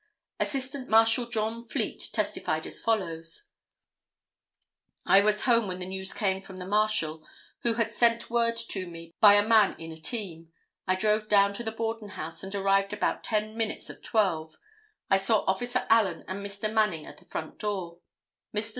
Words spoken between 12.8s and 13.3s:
about